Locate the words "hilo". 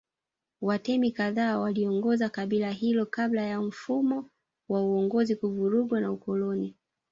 2.71-3.05